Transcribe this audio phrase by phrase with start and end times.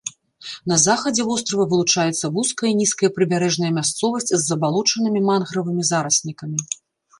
[0.71, 6.59] На захадзе вострава вылучаецца вузкая нізкая прыбярэжная мясцовасць з забалочанымі мангравымі зараснікамі.